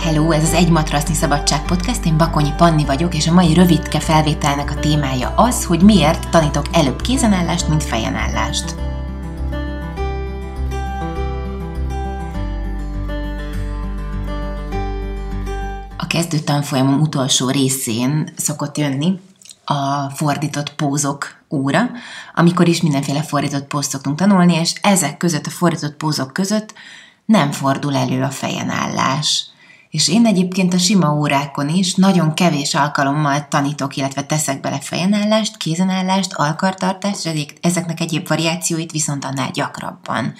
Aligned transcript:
Hello, 0.00 0.30
ez 0.30 0.42
az 0.42 0.52
Egy 0.52 0.70
Matrasznyi 0.70 1.14
Szabadság 1.14 1.64
Podcast, 1.64 2.04
én 2.04 2.16
Bakonyi 2.16 2.52
Panni 2.56 2.84
vagyok, 2.84 3.14
és 3.14 3.26
a 3.26 3.32
mai 3.32 3.54
rövidke 3.54 4.00
felvételnek 4.00 4.70
a 4.70 4.74
témája 4.74 5.34
az, 5.36 5.64
hogy 5.64 5.82
miért 5.82 6.30
tanítok 6.30 6.66
előbb 6.72 7.02
kézenállást, 7.02 7.68
mint 7.68 7.84
fejenállást. 7.84 8.74
A 15.96 16.06
kezdő 16.06 16.38
tanfolyamom 16.38 17.00
utolsó 17.00 17.50
részén 17.50 18.32
szokott 18.36 18.78
jönni 18.78 19.20
a 19.64 20.10
fordított 20.10 20.74
pózok 20.74 21.42
óra, 21.50 21.90
amikor 22.34 22.68
is 22.68 22.82
mindenféle 22.82 23.22
fordított 23.22 23.66
pózt 23.66 23.90
szoktunk 23.90 24.16
tanulni, 24.16 24.54
és 24.54 24.72
ezek 24.82 25.16
között, 25.16 25.46
a 25.46 25.50
fordított 25.50 25.94
pózok 25.94 26.32
között 26.32 26.74
nem 27.24 27.50
fordul 27.52 27.96
elő 27.96 28.22
a 28.22 28.30
fejenállás. 28.30 29.50
És 29.90 30.08
én 30.08 30.26
egyébként 30.26 30.74
a 30.74 30.78
sima 30.78 31.14
órákon 31.14 31.68
is 31.68 31.94
nagyon 31.94 32.34
kevés 32.34 32.74
alkalommal 32.74 33.48
tanítok, 33.48 33.96
illetve 33.96 34.22
teszek 34.22 34.60
bele 34.60 34.80
fejenállást, 34.80 35.56
kézenállást, 35.56 36.32
alkartartást, 36.32 37.56
ezeknek 37.60 38.00
egyéb 38.00 38.28
variációit 38.28 38.92
viszont 38.92 39.24
annál 39.24 39.50
gyakrabban. 39.50 40.34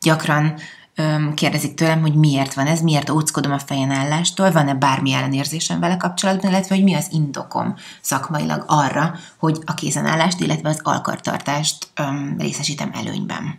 Gyakran 0.00 0.54
öm, 0.94 1.34
kérdezik 1.34 1.74
tőlem, 1.74 2.00
hogy 2.00 2.14
miért 2.14 2.54
van 2.54 2.66
ez, 2.66 2.80
miért 2.80 3.10
óckodom 3.10 3.52
a 3.52 3.58
fejenállástól, 3.58 4.50
van-e 4.50 4.74
bármi 4.74 5.12
ellenérzésem 5.12 5.80
vele 5.80 5.96
kapcsolatban, 5.96 6.50
illetve 6.50 6.74
hogy 6.74 6.84
mi 6.84 6.94
az 6.94 7.06
indokom 7.10 7.74
szakmailag 8.00 8.64
arra, 8.66 9.14
hogy 9.38 9.58
a 9.66 9.74
kézenállást, 9.74 10.40
illetve 10.40 10.68
az 10.68 10.80
alkartartást 10.82 11.88
öm, 11.94 12.34
részesítem 12.38 12.90
előnyben. 12.94 13.58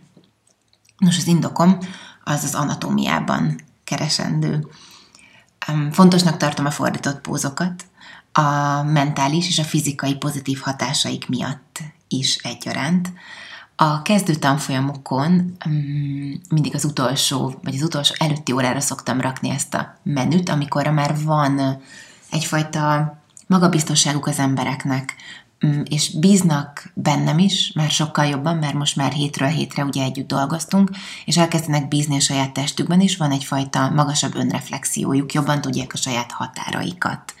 Nos, 0.98 1.16
az 1.16 1.26
indokom 1.26 1.78
az 2.24 2.44
az 2.44 2.54
anatómiában 2.54 3.60
keresendő. 3.84 4.66
Fontosnak 5.90 6.36
tartom 6.36 6.66
a 6.66 6.70
fordított 6.70 7.20
pózokat, 7.20 7.84
a 8.32 8.82
mentális 8.82 9.48
és 9.48 9.58
a 9.58 9.64
fizikai 9.64 10.14
pozitív 10.14 10.60
hatásaik 10.60 11.28
miatt 11.28 11.78
is 12.08 12.36
egyaránt. 12.36 13.12
A 13.76 14.02
kezdő 14.02 14.34
tanfolyamokon 14.34 15.56
mindig 16.48 16.74
az 16.74 16.84
utolsó, 16.84 17.58
vagy 17.62 17.74
az 17.74 17.82
utolsó 17.82 18.14
előtti 18.18 18.52
órára 18.52 18.80
szoktam 18.80 19.20
rakni 19.20 19.50
ezt 19.50 19.74
a 19.74 19.98
menüt, 20.02 20.48
amikor 20.48 20.86
már 20.86 21.22
van 21.24 21.80
egyfajta 22.30 23.16
magabiztosságuk 23.46 24.26
az 24.26 24.38
embereknek, 24.38 25.14
és 25.84 26.18
bíznak 26.18 26.90
bennem 26.94 27.38
is, 27.38 27.72
már 27.74 27.90
sokkal 27.90 28.24
jobban, 28.24 28.56
mert 28.56 28.74
most 28.74 28.96
már 28.96 29.12
hétről 29.12 29.48
hétre 29.48 29.84
ugye 29.84 30.02
együtt 30.02 30.28
dolgoztunk, 30.28 30.90
és 31.24 31.36
elkezdenek 31.36 31.88
bízni 31.88 32.16
a 32.16 32.20
saját 32.20 32.52
testükben 32.52 33.00
is, 33.00 33.16
van 33.16 33.30
egyfajta 33.30 33.90
magasabb 33.90 34.34
önreflexiójuk, 34.34 35.32
jobban 35.32 35.60
tudják 35.60 35.90
a 35.92 35.96
saját 35.96 36.32
határaikat. 36.32 37.34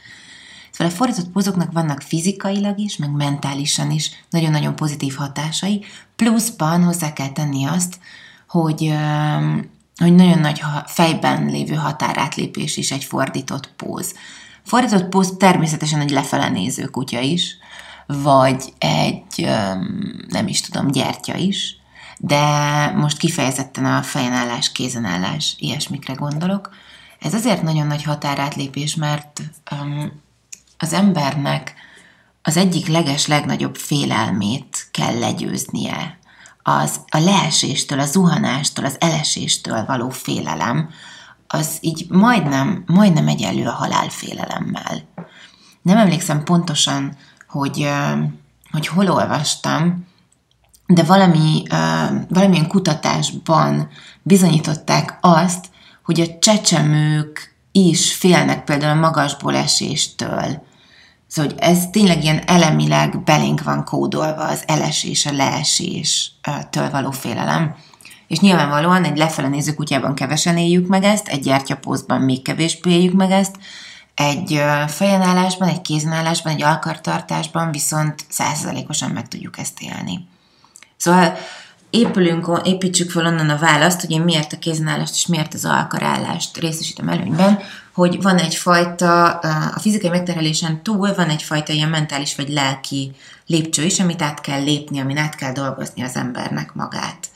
Szóval 0.70 0.92
a 0.92 0.96
fordított 0.96 1.30
pozoknak 1.30 1.72
vannak 1.72 2.00
fizikailag 2.00 2.78
is, 2.78 2.96
meg 2.96 3.10
mentálisan 3.10 3.90
is 3.90 4.10
nagyon-nagyon 4.30 4.76
pozitív 4.76 5.14
hatásai, 5.14 5.84
pluszban 6.16 6.84
hozzá 6.84 7.12
kell 7.12 7.32
tenni 7.32 7.64
azt, 7.64 7.98
hogy, 8.48 8.94
hogy 9.96 10.14
nagyon 10.14 10.38
nagy 10.38 10.60
fejben 10.86 11.46
lévő 11.46 11.74
határátlépés 11.74 12.76
is 12.76 12.90
egy 12.90 13.04
fordított 13.04 13.70
póz. 13.76 14.14
Fordított 14.64 15.08
póz 15.08 15.34
természetesen 15.38 16.00
egy 16.00 16.10
lefele 16.10 16.48
néző 16.48 16.84
kutya 16.84 17.20
is, 17.20 17.56
vagy 18.06 18.72
egy, 18.78 19.48
nem 20.28 20.46
is 20.46 20.60
tudom, 20.60 20.90
gyertya 20.90 21.34
is, 21.34 21.76
de 22.18 22.40
most 22.96 23.16
kifejezetten 23.16 23.84
a 23.84 24.02
fejenállás, 24.02 24.72
kézenállás, 24.72 25.54
ilyesmikre 25.58 26.12
gondolok. 26.12 26.70
Ez 27.20 27.34
azért 27.34 27.62
nagyon 27.62 27.86
nagy 27.86 28.02
határátlépés, 28.02 28.94
mert 28.94 29.42
az 30.78 30.92
embernek 30.92 31.74
az 32.42 32.56
egyik 32.56 32.86
leges, 32.86 33.26
legnagyobb 33.26 33.76
félelmét 33.76 34.88
kell 34.90 35.18
legyőznie. 35.18 36.18
Az 36.62 37.00
a 37.08 37.18
leeséstől, 37.18 38.00
a 38.00 38.06
zuhanástól, 38.06 38.84
az 38.84 38.96
eleséstől 39.00 39.84
való 39.84 40.10
félelem, 40.10 40.90
az 41.46 41.78
így 41.80 42.06
majdnem, 42.08 42.84
majdnem 42.86 43.28
egyenlő 43.28 43.66
a 43.66 43.72
halálfélelemmel. 43.72 45.02
Nem 45.82 45.96
emlékszem 45.96 46.44
pontosan, 46.44 47.16
hogy, 47.54 47.88
hogy 48.70 48.86
hol 48.86 49.10
olvastam, 49.10 50.06
de 50.86 51.02
valami, 51.02 51.62
valamilyen 52.28 52.68
kutatásban 52.68 53.88
bizonyították 54.22 55.18
azt, 55.20 55.66
hogy 56.04 56.20
a 56.20 56.38
csecsemők 56.38 57.54
is 57.72 58.14
félnek 58.14 58.64
például 58.64 58.96
a 58.96 59.00
magasból 59.00 59.56
eséstől. 59.56 60.62
Szóval 61.26 61.50
hogy 61.50 61.54
ez 61.58 61.86
tényleg 61.90 62.22
ilyen 62.22 62.42
elemileg 62.46 63.22
belénk 63.22 63.62
van 63.62 63.84
kódolva 63.84 64.44
az 64.44 64.62
elesés, 64.66 65.26
a 65.26 65.32
leeséstől 65.32 66.90
való 66.90 67.10
félelem. 67.10 67.74
És 68.28 68.38
nyilvánvalóan 68.38 69.04
egy 69.04 69.16
lefele 69.16 69.48
néző 69.48 69.74
kutyában 69.74 70.14
kevesen 70.14 70.56
éljük 70.56 70.86
meg 70.86 71.04
ezt, 71.04 71.28
egy 71.28 71.40
gyertyapózban 71.40 72.20
még 72.20 72.42
kevésbé 72.42 72.90
éljük 72.90 73.14
meg 73.14 73.30
ezt, 73.30 73.56
egy 74.14 74.62
fejenállásban, 74.86 75.68
egy 75.68 75.80
kézenállásban, 75.80 76.52
egy 76.52 76.62
alkartartásban 76.62 77.70
viszont 77.70 78.24
százszerzalékosan 78.28 79.10
meg 79.10 79.28
tudjuk 79.28 79.58
ezt 79.58 79.80
élni. 79.80 80.28
Szóval 80.96 81.36
épülünk, 81.90 82.60
építsük 82.64 83.10
fel 83.10 83.26
onnan 83.26 83.50
a 83.50 83.58
választ, 83.58 84.00
hogy 84.00 84.10
én 84.10 84.22
miért 84.22 84.52
a 84.52 84.58
kézenállást 84.58 85.14
és 85.14 85.26
miért 85.26 85.54
az 85.54 85.64
alkarállást 85.64 86.56
részesítem 86.56 87.08
előnyben, 87.08 87.58
hogy 87.94 88.22
van 88.22 88.38
egyfajta, 88.38 89.28
a 89.28 89.78
fizikai 89.78 90.10
megterhelésen 90.10 90.82
túl 90.82 91.14
van 91.14 91.28
egyfajta 91.28 91.72
ilyen 91.72 91.88
mentális 91.88 92.36
vagy 92.36 92.48
lelki 92.48 93.12
lépcső 93.46 93.84
is, 93.84 94.00
amit 94.00 94.22
át 94.22 94.40
kell 94.40 94.62
lépni, 94.62 95.00
amin 95.00 95.16
át 95.16 95.34
kell 95.34 95.52
dolgozni 95.52 96.02
az 96.02 96.16
embernek 96.16 96.74
magát. 96.74 97.28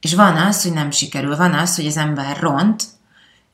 És 0.00 0.14
van 0.14 0.36
az, 0.36 0.62
hogy 0.62 0.72
nem 0.72 0.90
sikerül, 0.90 1.36
van 1.36 1.52
az, 1.54 1.76
hogy 1.76 1.86
az 1.86 1.96
ember 1.96 2.36
ront, 2.40 2.84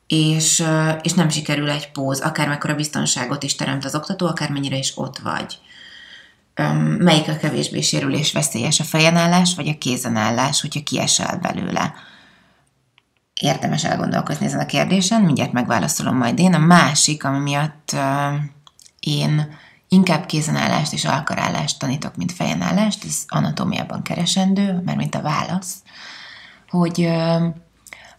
és, 0.07 0.65
és 1.03 1.13
nem 1.13 1.29
sikerül 1.29 1.71
egy 1.71 1.91
póz, 1.91 2.21
akármekkora 2.21 2.75
biztonságot 2.75 3.43
is 3.43 3.55
teremt 3.55 3.85
az 3.85 3.95
oktató, 3.95 4.27
akármennyire 4.27 4.77
is 4.77 4.93
ott 4.97 5.19
vagy. 5.19 5.59
Melyik 6.99 7.29
a 7.29 7.37
kevésbé 7.37 7.81
sérülés 7.81 8.33
veszélyes, 8.33 8.81
a 8.81 8.85
fejenállás 8.85 9.55
vagy 9.55 9.69
a 9.69 9.79
kézenállás, 9.79 10.61
hogyha 10.61 10.83
kiesel 10.83 11.39
belőle? 11.39 11.95
Érdemes 13.41 13.85
elgondolkozni 13.85 14.47
ezen 14.47 14.61
a 14.61 14.67
kérdésen, 14.67 15.23
mindjárt 15.23 15.53
megválaszolom 15.53 16.17
majd 16.17 16.39
én. 16.39 16.55
A 16.55 16.59
másik, 16.59 17.25
ami 17.25 17.39
miatt 17.39 17.97
én 19.01 19.59
inkább 19.89 20.27
kézenállást 20.27 20.93
és 20.93 21.05
alkarállást 21.05 21.79
tanítok, 21.79 22.17
mint 22.17 22.33
fejenállást, 22.33 23.05
ez 23.05 23.23
anatómiában 23.29 24.03
keresendő, 24.03 24.83
mert 24.85 24.99
mint 24.99 25.15
a 25.15 25.23
válasz, 25.23 25.75
hogy 26.69 27.09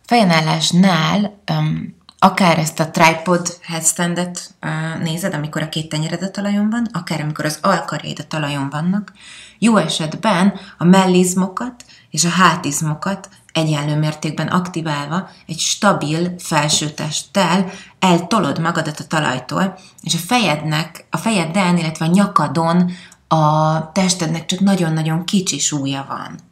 fejenállásnál 0.07 1.41
um, 1.51 1.95
akár 2.19 2.59
ezt 2.59 2.79
a 2.79 2.91
tripod 2.91 3.57
headstandet 3.61 4.55
uh, 4.61 5.03
nézed, 5.03 5.33
amikor 5.33 5.61
a 5.61 5.69
két 5.69 5.89
tenyered 5.89 6.21
a 6.21 6.31
talajon 6.31 6.69
van, 6.69 6.87
akár 6.93 7.21
amikor 7.21 7.45
az 7.45 7.59
alkarjaid 7.61 8.19
a 8.19 8.27
talajon 8.27 8.69
vannak, 8.69 9.11
jó 9.59 9.77
esetben 9.77 10.53
a 10.77 10.83
mellizmokat 10.83 11.85
és 12.09 12.25
a 12.25 12.29
hátizmokat 12.29 13.29
egyenlő 13.53 13.95
mértékben 13.95 14.47
aktiválva 14.47 15.29
egy 15.47 15.59
stabil 15.59 16.33
felsőtesttel 16.39 17.69
eltolod 17.99 18.59
magadat 18.59 18.99
a 18.99 19.07
talajtól, 19.07 19.77
és 20.01 20.13
a 20.13 20.17
fejednek, 20.27 21.05
a 21.11 21.17
fejeden, 21.17 21.77
illetve 21.77 22.05
a 22.05 22.09
nyakadon 22.09 22.91
a 23.27 23.91
testednek 23.91 24.45
csak 24.45 24.59
nagyon-nagyon 24.59 25.25
kicsi 25.25 25.59
súlya 25.59 26.05
van 26.07 26.46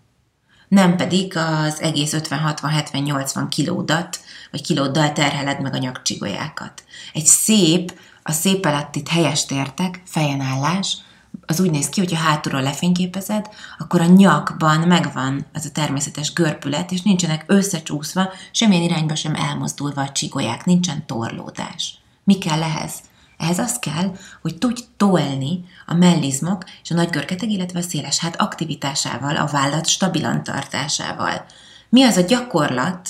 nem 0.67 0.95
pedig 0.95 1.37
az 1.37 1.81
egész 1.81 2.13
50-60-70-80 2.17 3.45
kilódat, 3.49 4.19
vagy 4.51 4.61
kilóddal 4.61 5.11
terheled 5.13 5.61
meg 5.61 5.73
a 5.73 5.78
nyakcsigolyákat. 5.78 6.84
Egy 7.13 7.25
szép, 7.25 7.99
a 8.23 8.31
szép 8.31 8.66
alatt 8.66 8.95
itt 8.95 9.07
helyes 9.07 9.45
tértek, 9.45 10.01
fejen 10.05 10.41
állás, 10.41 10.97
az 11.45 11.59
úgy 11.59 11.72
néz 11.72 11.90
ki, 11.90 11.99
hogy 11.99 12.13
ha 12.13 12.19
hátulról 12.19 12.61
lefényképezed, 12.61 13.49
akkor 13.78 14.01
a 14.01 14.05
nyakban 14.05 14.79
megvan 14.79 15.45
az 15.53 15.66
a 15.66 15.72
természetes 15.72 16.34
görpület, 16.34 16.91
és 16.91 17.01
nincsenek 17.01 17.43
összecsúszva, 17.47 18.29
semmilyen 18.51 18.84
irányba 18.84 19.16
sem 19.16 19.35
elmozdulva 19.35 20.01
a 20.01 20.11
csigolyák, 20.11 20.66
nincsen 20.66 21.05
torlódás. 21.05 21.97
Mi 22.23 22.37
kell 22.37 22.63
ehhez? 22.63 22.93
Ehhez 23.37 23.59
az 23.59 23.79
kell, 23.79 24.16
hogy 24.41 24.58
tudj 24.58 24.82
tolni 24.97 25.66
a 25.85 25.93
mellizmok 25.93 26.64
és 26.84 26.91
a 26.91 26.96
nagy 26.96 27.09
görketeg, 27.09 27.49
illetve 27.49 27.79
a 27.79 27.82
széles 27.82 28.20
hát 28.20 28.41
aktivitásával, 28.41 29.35
a 29.35 29.46
vállat 29.46 29.87
stabilan 29.87 30.43
tartásával. 30.43 31.46
Mi 31.90 32.03
az 32.03 32.17
a 32.17 32.22
gyakorlat, 32.22 33.09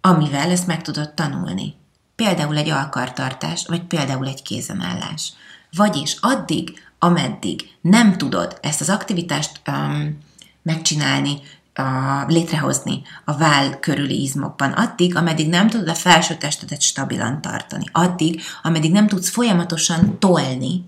amivel 0.00 0.50
ezt 0.50 0.66
meg 0.66 0.82
tudod 0.82 1.14
tanulni? 1.14 1.74
Például 2.16 2.56
egy 2.56 2.68
alkartartás, 2.68 3.66
vagy 3.66 3.82
például 3.82 4.26
egy 4.26 4.42
kézenállás. 4.42 5.32
Vagyis 5.76 6.16
addig, 6.20 6.82
ameddig 6.98 7.60
nem 7.80 8.16
tudod 8.16 8.58
ezt 8.62 8.80
az 8.80 8.88
aktivitást 8.88 9.60
um, 9.66 10.18
megcsinálni 10.62 11.40
a, 11.74 12.24
létrehozni 12.26 13.02
a 13.24 13.36
váll 13.36 13.80
körüli 13.80 14.22
izmokban, 14.22 14.72
addig, 14.72 15.16
ameddig 15.16 15.48
nem 15.48 15.68
tudod 15.68 15.88
a 15.88 15.94
felső 15.94 16.34
testedet 16.34 16.80
stabilan 16.80 17.40
tartani, 17.40 17.84
addig, 17.92 18.42
ameddig 18.62 18.92
nem 18.92 19.06
tudsz 19.06 19.30
folyamatosan 19.30 20.18
tolni, 20.18 20.84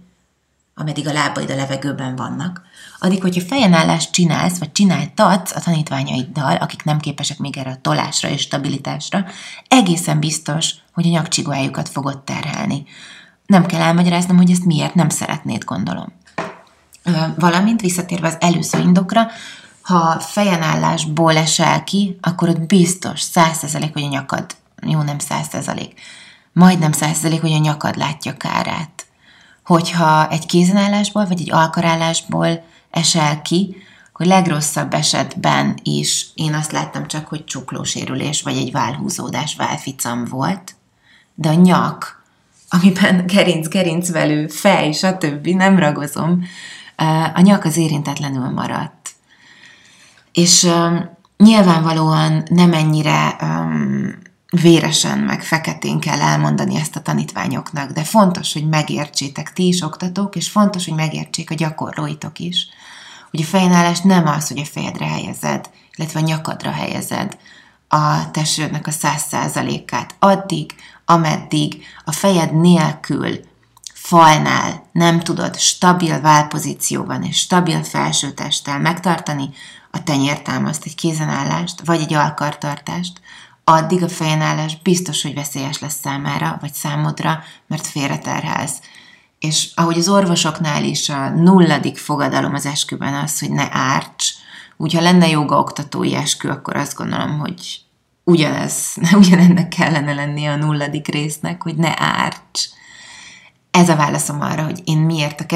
ameddig 0.75 1.09
a 1.09 1.13
lábaid 1.13 1.51
a 1.51 1.55
levegőben 1.55 2.17
vannak, 2.17 2.63
addig, 2.99 3.23
hogyha 3.23 3.41
fejenállást 3.41 4.13
csinálsz, 4.13 4.59
vagy 4.59 4.73
csináltatsz 4.73 5.57
a 5.57 5.61
tanítványaiddal, 5.61 6.57
akik 6.57 6.85
nem 6.85 6.99
képesek 6.99 7.39
még 7.39 7.57
erre 7.57 7.71
a 7.71 7.81
tolásra 7.83 8.29
és 8.29 8.41
stabilitásra, 8.41 9.25
egészen 9.69 10.21
biztos, 10.21 10.75
hogy 10.93 11.07
a 11.07 11.11
nyakcsigóájukat 11.11 11.89
fogod 11.89 12.23
terhelni. 12.23 12.85
Nem 13.47 13.67
kell 13.67 13.81
elmagyaráznom, 13.81 14.37
hogy 14.37 14.51
ezt 14.51 14.65
miért 14.65 14.95
nem 14.95 15.09
szeretnéd, 15.09 15.65
gondolom. 15.65 16.13
Valamint 17.37 17.81
visszatérve 17.81 18.27
az 18.27 18.37
előző 18.41 18.79
indokra, 18.79 19.27
ha 19.83 20.21
fejenállásból 20.21 21.37
esel 21.37 21.85
ki, 21.85 22.19
akkor 22.21 22.49
ott 22.49 22.61
biztos, 22.61 23.21
százszerzelék, 23.21 23.93
hogy 23.93 24.03
a 24.03 24.09
nyakad, 24.09 24.57
jó 24.87 25.03
nem 25.03 25.19
százszerzelék, 25.19 26.01
majdnem 26.53 26.93
százszerzelék, 26.93 27.41
hogy 27.41 27.53
a 27.53 27.59
nyakad 27.59 27.97
látja 27.97 28.37
kárát. 28.37 29.07
Hogyha 29.65 30.29
egy 30.29 30.47
kézenállásból, 30.47 31.27
vagy 31.27 31.41
egy 31.41 31.53
alkarállásból 31.53 32.65
esel 32.91 33.43
ki, 33.43 33.77
hogy 34.13 34.27
legrosszabb 34.27 34.95
esetben 34.95 35.79
is 35.83 36.27
én 36.35 36.55
azt 36.55 36.73
láttam 36.73 37.07
csak, 37.07 37.29
hogy 37.29 37.45
csuklósérülés, 37.45 38.43
vagy 38.43 38.57
egy 38.57 38.73
válhúzódás, 38.73 39.57
válficam 39.57 40.25
volt, 40.25 40.75
de 41.35 41.49
a 41.49 41.55
nyak, 41.55 42.23
amiben 42.69 43.27
gerinc, 43.67 44.11
velő, 44.11 44.47
fej, 44.47 44.93
stb. 44.93 45.47
nem 45.47 45.79
ragozom, 45.79 46.45
a 47.35 47.41
nyak 47.41 47.65
az 47.65 47.77
érintetlenül 47.77 48.51
maradt. 48.51 49.02
És 50.33 50.63
um, 50.63 51.17
nyilvánvalóan 51.37 52.43
nem 52.51 52.73
ennyire 52.73 53.37
um, 53.43 54.19
véresen, 54.51 55.19
meg 55.19 55.43
feketén 55.43 56.01
kell 56.01 56.21
elmondani 56.21 56.77
ezt 56.77 56.97
a 56.97 57.01
tanítványoknak, 57.01 57.91
de 57.91 58.03
fontos, 58.03 58.53
hogy 58.53 58.69
megértsétek 58.69 59.53
ti 59.53 59.67
is 59.67 59.83
oktatók, 59.83 60.37
és 60.37 60.49
fontos, 60.49 60.85
hogy 60.85 60.95
megértsék 60.95 61.51
a 61.51 61.55
gyakorlóitok 61.55 62.39
is. 62.39 62.69
Hogy 63.31 63.41
a 63.41 63.45
fejenállás 63.45 64.01
nem 64.01 64.27
az, 64.27 64.49
hogy 64.49 64.59
a 64.59 64.65
fejedre 64.65 65.07
helyezed, 65.07 65.71
illetve 65.97 66.21
a 66.21 66.23
nyakadra 66.23 66.71
helyezed 66.71 67.37
a 67.89 68.31
testődnek 68.31 68.87
a 68.87 68.91
száz 68.91 69.23
százalékát. 69.29 70.15
Addig, 70.19 70.75
ameddig 71.05 71.85
a 72.05 72.13
fejed 72.13 72.61
nélkül 72.61 73.41
falnál 74.03 74.89
nem 74.93 75.21
tudod 75.21 75.59
stabil 75.59 76.21
válpozícióban 76.21 77.23
és 77.23 77.37
stabil 77.37 77.83
felsőtesttel 77.83 78.79
megtartani 78.79 79.51
a 79.91 80.03
tenyértámaszt, 80.03 80.85
egy 80.85 80.95
kézenállást, 80.95 81.85
vagy 81.85 82.01
egy 82.01 82.15
alkartartást, 82.15 83.21
addig 83.65 84.03
a 84.03 84.09
fejenállás 84.09 84.79
biztos, 84.83 85.23
hogy 85.23 85.35
veszélyes 85.35 85.79
lesz 85.79 85.99
számára, 86.01 86.59
vagy 86.61 86.73
számodra, 86.75 87.43
mert 87.67 87.87
félreterhelsz. 87.87 88.81
És 89.39 89.71
ahogy 89.75 89.99
az 89.99 90.09
orvosoknál 90.09 90.85
is 90.85 91.09
a 91.09 91.29
nulladik 91.29 91.99
fogadalom 91.99 92.55
az 92.55 92.67
esküben 92.67 93.15
az, 93.15 93.39
hogy 93.39 93.51
ne 93.51 93.69
árts, 93.71 94.35
úgy 94.77 94.95
ha 94.95 95.01
lenne 95.01 95.29
joga 95.29 95.59
oktatói 95.59 96.15
eskü, 96.15 96.49
akkor 96.49 96.77
azt 96.77 96.97
gondolom, 96.97 97.39
hogy 97.39 97.81
ugyanez, 98.25 98.97
ugyanennek 99.23 99.69
kellene 99.69 100.13
lennie 100.13 100.51
a 100.51 100.57
nulladik 100.57 101.09
résznek, 101.09 101.63
hogy 101.63 101.77
ne 101.77 101.95
árts. 101.97 102.69
Ez 103.73 103.89
a 103.89 103.97
válaszom 103.97 104.41
arra, 104.41 104.65
hogy 104.65 104.81
én 104.85 104.99
miért 104.99 105.41
a 105.41 105.47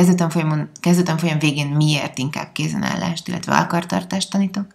kezdőtanfolyam 0.81 1.39
végén 1.39 1.67
miért 1.67 2.19
inkább 2.19 2.53
kézenállást, 2.53 3.29
illetve 3.29 3.57
alkartartást 3.57 4.31
tanítok. 4.31 4.67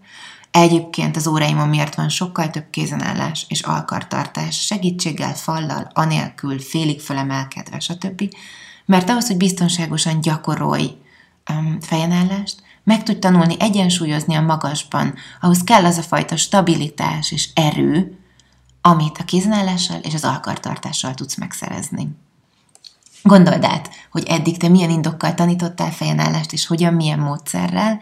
Egyébként 0.51 1.15
az 1.15 1.27
óráimon 1.27 1.69
miért 1.69 1.95
van 1.95 2.09
sokkal 2.09 2.49
több 2.49 2.69
kézenállás 2.69 3.45
és 3.49 3.61
alkartartás, 3.61 4.65
segítséggel, 4.65 5.33
fallal, 5.33 5.91
anélkül, 5.93 6.59
félig 6.59 7.01
fölemelkedve, 7.01 7.79
stb. 7.79 8.23
Mert 8.85 9.09
ahhoz, 9.09 9.27
hogy 9.27 9.38
biztonságosan 9.38 10.21
gyakorolj 10.21 10.97
um, 11.49 11.77
fejenállást, 11.79 12.61
meg 12.83 13.03
tudj 13.03 13.19
tanulni 13.19 13.55
egyensúlyozni 13.59 14.35
a 14.35 14.41
magasban, 14.41 15.13
ahhoz 15.39 15.63
kell 15.63 15.85
az 15.85 15.97
a 15.97 16.01
fajta 16.01 16.37
stabilitás 16.37 17.31
és 17.31 17.49
erő, 17.53 18.19
amit 18.81 19.17
a 19.17 19.25
kézenállással 19.25 19.99
és 19.99 20.13
az 20.13 20.23
alkartartással 20.23 21.13
tudsz 21.13 21.35
megszerezni. 21.35 22.07
Gondold 23.23 23.63
át, 23.63 23.89
hogy 24.12 24.23
eddig 24.27 24.57
te 24.57 24.68
milyen 24.68 24.89
indokkal 24.89 25.33
tanítottál 25.33 25.91
fejenállást, 25.91 26.53
és 26.53 26.68
hogyan, 26.68 26.94
milyen 26.94 27.19
módszerrel, 27.19 28.01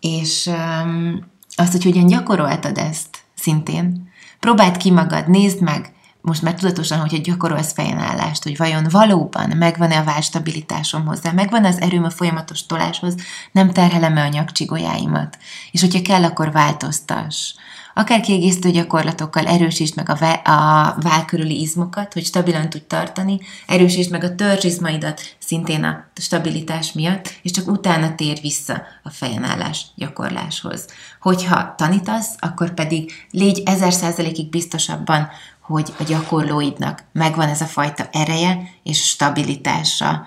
és 0.00 0.46
um, 0.46 1.26
azt, 1.56 1.72
hogy 1.72 1.84
hogyan 1.84 2.06
gyakoroltad 2.06 2.78
ezt 2.78 3.08
szintén. 3.34 4.10
Próbáld 4.40 4.76
ki 4.76 4.90
magad, 4.90 5.28
nézd 5.28 5.60
meg, 5.60 5.92
most 6.20 6.42
már 6.42 6.54
tudatosan, 6.54 6.98
hogyha 6.98 7.18
gyakorolsz 7.22 7.72
fejenállást, 7.72 8.42
hogy 8.42 8.56
vajon 8.56 8.86
valóban 8.90 9.56
megvan-e 9.56 9.98
a 9.98 10.04
válstabilitásom 10.04 11.06
hozzá, 11.06 11.30
megvan 11.32 11.64
az 11.64 11.80
erőm 11.80 12.04
a 12.04 12.10
folyamatos 12.10 12.66
toláshoz, 12.66 13.14
nem 13.52 13.70
terhelem-e 13.70 14.22
a 14.22 14.28
nyakcsigolyáimat, 14.28 15.38
és 15.70 15.80
hogyha 15.80 16.02
kell, 16.02 16.24
akkor 16.24 16.52
változtass 16.52 17.54
akár 17.98 18.20
kiegészítő 18.20 18.70
gyakorlatokkal 18.70 19.46
erősítsd 19.46 19.96
meg 19.96 20.08
a, 20.08 20.24
a 20.50 20.94
vál 21.00 21.24
körüli 21.26 21.60
izmokat, 21.60 22.12
hogy 22.12 22.24
stabilan 22.24 22.70
tudj 22.70 22.84
tartani, 22.86 23.40
erősítsd 23.66 24.10
meg 24.10 24.24
a 24.24 24.34
törzsizmaidat 24.34 25.20
szintén 25.38 25.84
a 25.84 26.04
stabilitás 26.14 26.92
miatt, 26.92 27.28
és 27.42 27.50
csak 27.50 27.68
utána 27.68 28.14
tér 28.14 28.38
vissza 28.40 28.82
a 29.02 29.10
fejenállás 29.10 29.86
gyakorláshoz. 29.94 30.86
Hogyha 31.20 31.74
tanítasz, 31.76 32.34
akkor 32.38 32.74
pedig 32.74 33.12
légy 33.30 33.62
ezer 33.64 33.92
százalékig 33.92 34.48
biztosabban, 34.48 35.28
hogy 35.60 35.92
a 35.98 36.02
gyakorlóidnak 36.02 37.04
megvan 37.12 37.48
ez 37.48 37.60
a 37.60 37.66
fajta 37.66 38.08
ereje 38.12 38.58
és 38.82 39.08
stabilitása, 39.08 40.26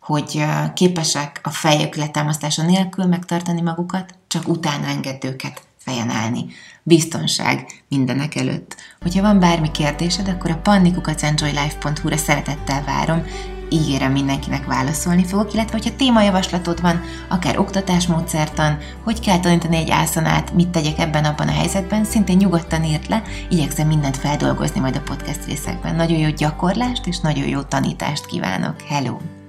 hogy 0.00 0.44
képesek 0.74 1.40
a 1.42 1.50
fejek 1.50 1.94
letámasztása 1.94 2.62
nélkül 2.62 3.04
megtartani 3.04 3.60
magukat, 3.60 4.14
csak 4.28 4.48
utána 4.48 4.86
engedd 4.86 5.26
őket 5.26 5.68
fejen 5.90 6.10
állni 6.10 6.46
biztonság 6.82 7.66
mindenek 7.88 8.34
előtt. 8.34 8.76
Hogyha 9.00 9.22
van 9.22 9.40
bármi 9.40 9.70
kérdésed, 9.70 10.28
akkor 10.28 10.50
a 10.50 10.60
pannikukacenjoylife.hu-ra 10.62 12.16
szeretettel 12.16 12.84
várom, 12.84 13.22
ígérem 13.68 14.12
mindenkinek 14.12 14.66
válaszolni 14.66 15.24
fogok, 15.24 15.54
illetve 15.54 15.72
hogyha 15.72 15.96
témajavaslatod 15.96 16.80
van, 16.80 17.00
akár 17.28 17.58
oktatásmódszertan, 17.58 18.78
hogy 19.04 19.20
kell 19.20 19.40
tanítani 19.40 19.76
egy 19.76 19.90
ászanát, 19.90 20.52
mit 20.52 20.68
tegyek 20.68 20.98
ebben 20.98 21.24
abban 21.24 21.48
a 21.48 21.52
helyzetben, 21.52 22.04
szintén 22.04 22.36
nyugodtan 22.36 22.84
írt 22.84 23.08
le, 23.08 23.22
igyekszem 23.48 23.86
mindent 23.86 24.16
feldolgozni 24.16 24.80
majd 24.80 24.96
a 24.96 25.02
podcast 25.02 25.44
részekben. 25.46 25.94
Nagyon 25.94 26.18
jó 26.18 26.28
gyakorlást 26.28 27.06
és 27.06 27.18
nagyon 27.18 27.48
jó 27.48 27.60
tanítást 27.60 28.26
kívánok. 28.26 28.80
Hello! 28.88 29.39